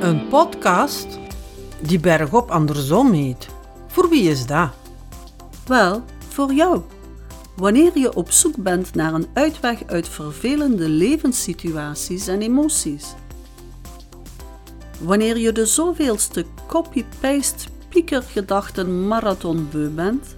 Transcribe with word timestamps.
Een 0.00 0.28
podcast 0.28 1.18
die 1.80 2.00
bergop 2.00 2.50
andersom 2.50 3.12
heet. 3.12 3.48
Voor 3.86 4.08
wie 4.08 4.30
is 4.30 4.46
dat? 4.46 4.70
Wel, 5.66 6.02
voor 6.28 6.52
jou. 6.52 6.80
Wanneer 7.56 7.98
je 7.98 8.14
op 8.14 8.30
zoek 8.30 8.56
bent 8.56 8.94
naar 8.94 9.14
een 9.14 9.26
uitweg 9.32 9.86
uit 9.86 10.08
vervelende 10.08 10.88
levenssituaties 10.88 12.26
en 12.26 12.40
emoties. 12.40 13.14
Wanneer 15.00 15.38
je 15.38 15.52
de 15.52 15.66
zoveelste 15.66 16.44
copy-paste 16.66 17.68
piekergedachten 17.88 19.08
marathon 19.08 19.68
beu 19.70 19.88
bent 19.88 20.36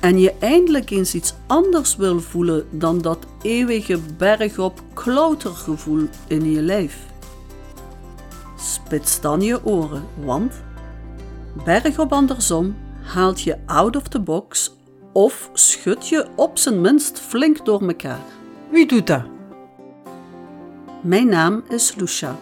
en 0.00 0.18
je 0.18 0.34
eindelijk 0.38 0.90
eens 0.90 1.14
iets 1.14 1.34
anders 1.46 1.96
wil 1.96 2.20
voelen 2.20 2.66
dan 2.70 3.00
dat 3.00 3.26
eeuwige 3.42 3.98
bergop 4.16 4.82
klautergevoel 4.94 6.08
in 6.26 6.50
je 6.52 6.62
lijf. 6.62 7.05
Spits 8.72 9.20
dan 9.20 9.40
je 9.40 9.64
oren, 9.64 10.04
want 10.24 10.52
bergop 11.64 12.12
andersom 12.12 12.76
haalt 13.02 13.40
je 13.40 13.56
out 13.66 13.96
of 13.96 14.02
the 14.02 14.20
box 14.20 14.76
of 15.12 15.50
schud 15.52 16.08
je 16.08 16.26
op 16.36 16.58
zijn 16.58 16.80
minst 16.80 17.20
flink 17.20 17.64
door 17.64 17.80
elkaar. 17.88 18.20
Wie 18.70 18.86
doet 18.86 19.06
dat? 19.06 19.22
Mijn 21.00 21.28
naam 21.28 21.64
is 21.68 21.94
Lucia. 21.94 22.36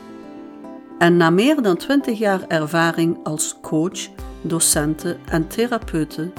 En 0.98 1.16
na 1.16 1.30
meer 1.30 1.62
dan 1.62 1.76
20 1.76 2.18
jaar 2.18 2.46
ervaring 2.48 3.18
als 3.24 3.56
coach, 3.62 4.08
docenten 4.42 5.18
en 5.24 5.48
therapeute 5.48 6.32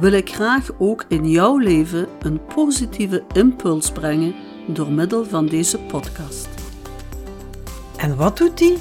wil 0.00 0.12
ik 0.12 0.30
graag 0.30 0.70
ook 0.78 1.04
in 1.08 1.30
jouw 1.30 1.58
leven 1.58 2.06
een 2.20 2.40
positieve 2.54 3.24
impuls 3.32 3.90
brengen 3.90 4.34
door 4.66 4.92
middel 4.92 5.24
van 5.24 5.46
deze 5.46 5.78
podcast. 5.78 6.48
En 7.96 8.16
wat 8.16 8.36
doet 8.36 8.58
die? 8.58 8.78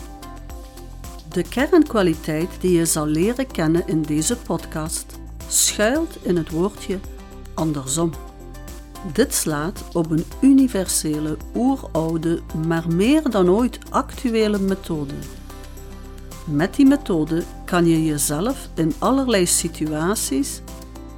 De 1.35 1.43
kernkwaliteit 1.43 2.49
die 2.59 2.77
je 2.77 2.85
zal 2.85 3.05
leren 3.05 3.47
kennen 3.47 3.87
in 3.87 4.01
deze 4.01 4.37
podcast 4.37 5.19
schuilt 5.47 6.17
in 6.21 6.37
het 6.37 6.49
woordje 6.49 6.99
andersom. 7.53 8.11
Dit 9.13 9.33
slaat 9.33 9.83
op 9.93 10.11
een 10.11 10.23
universele, 10.41 11.37
oeroude, 11.55 12.41
maar 12.67 12.87
meer 12.87 13.29
dan 13.29 13.49
ooit 13.49 13.79
actuele 13.89 14.59
methode. 14.59 15.13
Met 16.45 16.75
die 16.75 16.85
methode 16.85 17.43
kan 17.65 17.85
je 17.85 18.05
jezelf 18.05 18.69
in 18.75 18.93
allerlei 18.99 19.45
situaties 19.45 20.61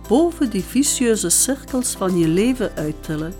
boven 0.07 0.49
die 0.49 0.63
vicieuze 0.63 1.29
cirkels 1.29 1.95
van 1.95 2.17
je 2.17 2.27
leven 2.27 2.71
uittillen 2.75 3.33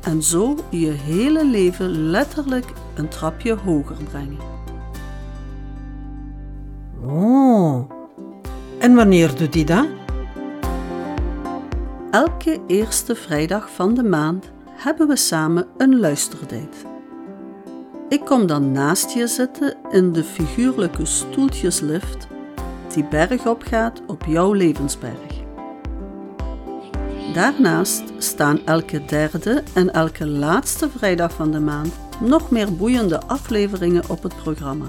en 0.00 0.22
zo 0.22 0.56
je 0.70 0.90
hele 0.90 1.46
leven 1.46 2.10
letterlijk 2.10 2.72
een 2.94 3.08
trapje 3.08 3.54
hoger 3.54 3.96
brengen. 4.10 4.63
Oh. 7.06 7.90
En 8.78 8.94
wanneer 8.94 9.34
doet 9.36 9.54
hij 9.54 9.64
dat? 9.64 9.86
Elke 12.10 12.60
eerste 12.66 13.14
vrijdag 13.14 13.70
van 13.70 13.94
de 13.94 14.02
maand 14.02 14.50
hebben 14.70 15.08
we 15.08 15.16
samen 15.16 15.66
een 15.76 16.00
luisterdate. 16.00 16.92
Ik 18.08 18.24
kom 18.24 18.46
dan 18.46 18.72
naast 18.72 19.10
je 19.10 19.26
zitten 19.26 19.76
in 19.90 20.12
de 20.12 20.24
figuurlijke 20.24 21.04
stoeltjeslift 21.04 22.26
die 22.94 23.04
bergop 23.04 23.62
gaat 23.62 24.02
op 24.06 24.24
jouw 24.26 24.52
levensberg. 24.52 25.42
Daarnaast 27.34 28.02
staan 28.18 28.60
elke 28.64 29.04
derde 29.04 29.62
en 29.74 29.92
elke 29.92 30.26
laatste 30.26 30.88
vrijdag 30.96 31.32
van 31.32 31.50
de 31.50 31.60
maand 31.60 31.92
nog 32.20 32.50
meer 32.50 32.74
boeiende 32.74 33.20
afleveringen 33.20 34.02
op 34.08 34.22
het 34.22 34.36
programma. 34.36 34.86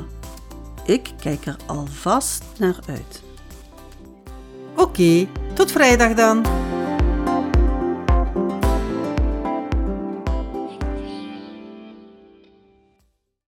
Ik 0.86 1.14
kijk 1.22 1.46
er 1.46 1.56
alvast 1.66 2.44
naar 2.58 2.80
uit. 2.88 3.24
Oké, 4.76 5.28
tot 5.54 5.72
vrijdag 5.72 6.14
dan. 6.14 6.65